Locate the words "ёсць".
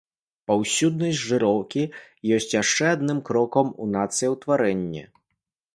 2.39-2.49